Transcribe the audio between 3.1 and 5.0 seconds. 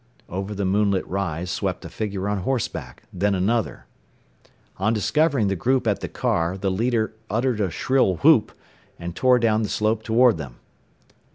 then another. On